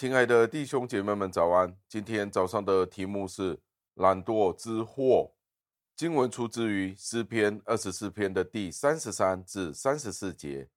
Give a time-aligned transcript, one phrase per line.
[0.00, 1.76] 亲爱的弟兄姐妹们，早安！
[1.88, 3.58] 今天早上的题目是
[3.94, 5.32] 懒惰之祸。
[5.96, 10.68] 经文出自于诗篇二十四篇的第三十三至三十四节。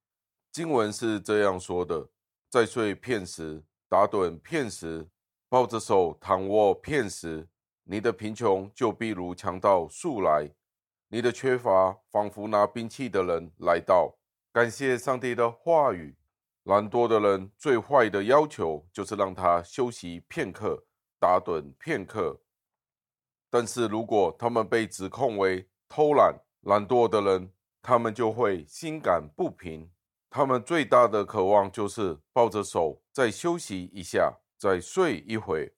[0.51, 2.09] 经文是这样说的：
[2.49, 5.07] 在睡片时，打盹片时，
[5.47, 7.47] 抱着手躺卧片时，
[7.83, 10.49] 你的贫穷就必如强盗速来，
[11.09, 14.17] 你的缺乏仿佛拿兵器的人来到。
[14.51, 16.15] 感谢上帝的话语。
[16.63, 20.85] 懒惰的人最坏的要求就是让他休息片刻，
[21.19, 22.39] 打盹片刻。
[23.49, 27.51] 但是如果他们被指控为偷懒、懒惰的人，
[27.81, 29.89] 他们就会心感不平。
[30.29, 35.73] 他们最大的渴望就是抱着手再休息一下，再睡一会，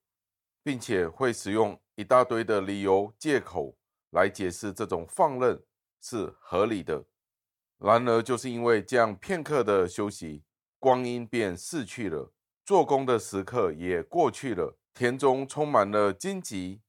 [0.62, 3.76] 并且会使用一大堆的理由、借口
[4.12, 5.64] 来解释这种放任
[6.02, 7.04] 是合理的。
[7.80, 10.44] 然而，就是因为这样片刻的休息，
[10.84, 12.34] 光阴便逝去了，
[12.66, 16.82] 做工的时刻也过去了，田中充满了荆棘，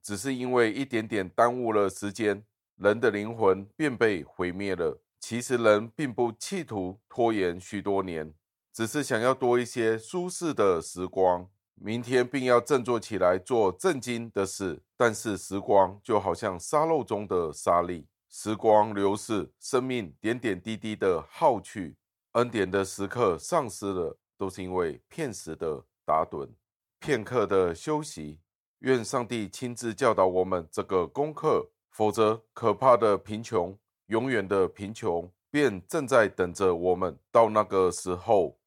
[0.00, 2.44] 只是因为一点点耽误了时间，
[2.76, 5.02] 人的灵魂便被毁灭了。
[5.18, 8.32] 其实人并不企图拖延许多年，
[8.72, 14.80] 只是想要多一些舒适的时光，明天并要振作起来做正经的事。
[14.96, 21.96] 但是时光就好像沙漏中的沙粒，时光流逝，生命点点滴滴的耗去。
[22.32, 26.48] 恩典的时刻丧失了，都是因为片时的打盹、
[26.98, 28.40] 片刻的休息。
[28.80, 37.18] 愿上帝亲自教导我们这个功课，否则可怕的贫穷、永远的贫穷便正在等着我们。
[37.30, 38.58] 到那个时候，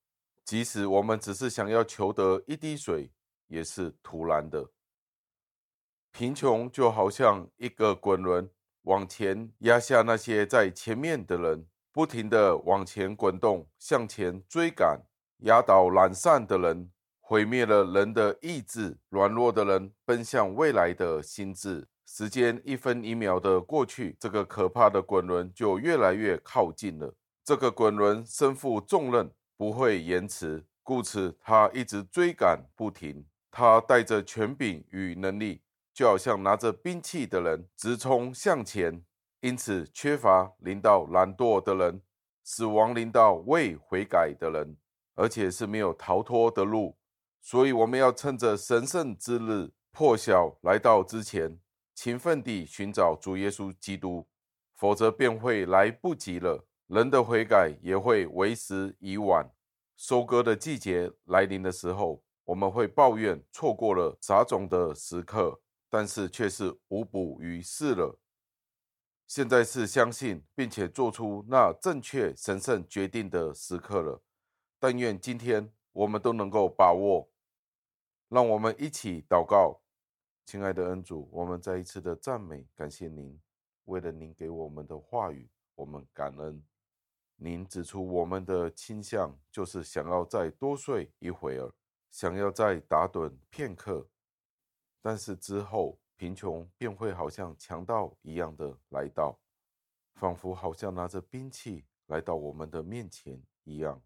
[0.45, 3.09] 即使我们只是想要求得一滴水，
[3.47, 4.69] 也是徒然的。
[6.11, 8.47] 贫穷就好像一个滚轮，
[8.83, 11.65] 往前压下那些在前面的人。
[11.93, 14.99] 不停地往前滚动，向前追赶，
[15.41, 16.89] 压倒懒散的人，
[17.21, 21.87] 毁灭了人的意志；软弱的人奔向未来的心智。
[22.05, 27.13] 时间一分一秒的过去，这个可怕的滚轮就越来越靠近了。
[27.43, 33.23] 这个滚轮身负重任，不会延迟，故此他一直追赶不停。
[33.51, 35.61] 他带着权柄与能力，
[35.93, 39.03] 就好像拿着兵器的人，直冲向前。
[39.43, 42.01] 因此，缺乏临到懒惰的人，
[42.45, 44.77] 死亡临到未悔改的人，
[45.15, 46.97] 而且是没有逃脱的路。
[47.41, 51.59] 所以，我们要趁着神圣之日破晓来到之前，
[51.93, 54.25] 勤奋地寻找主耶稣基督，
[54.77, 56.65] 否则便会来不及了。
[56.87, 59.51] 人的悔改也会为时已晚。
[59.97, 65.59] 收割的季节来临的时候，我们会抱怨错过了撒种的时刻，
[65.89, 68.17] 但是却是无补于事了。
[69.25, 74.21] 现在是相信并且做出那正确神圣决定的时刻了。
[74.79, 77.29] 但愿今天我们都能够把握。
[78.27, 79.81] 让我们一起祷告，
[80.45, 83.39] 亲爱的恩主，我们再一次的赞美感谢您。
[83.85, 86.63] 为了您给我们的话语，我们感恩。
[87.35, 91.73] 您指出我们的倾向就是想要再多睡一会儿，
[92.11, 94.07] 想要再打盹片刻，
[95.01, 95.99] 但是之后。
[96.23, 99.37] 贫穷便会好像强盗一样的来到，
[100.13, 104.01] 仿佛好像拿着兵器来到我们的面前一样。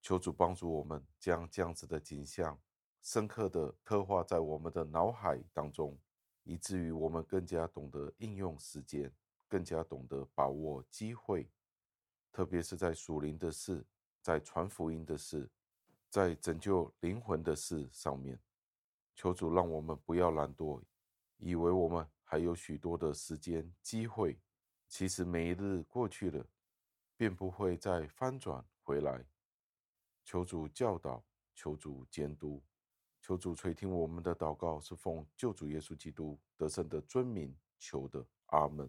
[0.00, 2.56] 求主帮助我们，将这样子的景象
[3.02, 5.98] 深刻的刻画在我们的脑海当中，
[6.44, 9.12] 以至于我们更加懂得应用时间，
[9.48, 11.50] 更加懂得把握机会，
[12.30, 13.84] 特别是在属灵的事，
[14.22, 15.50] 在传福音的事，
[16.08, 18.38] 在拯救灵魂的事上面。
[19.16, 20.80] 求主让我们不要懒惰。
[21.38, 24.38] 以为我们还有许多的时间机会，
[24.88, 26.46] 其实每一日过去了，
[27.16, 29.24] 便不会再翻转回来。
[30.24, 31.24] 求主教导，
[31.54, 32.62] 求主监督，
[33.20, 38.26] 求主垂听我们的祷告，是奉救主耶稣基督得胜的尊名求的。
[38.46, 38.88] 阿门。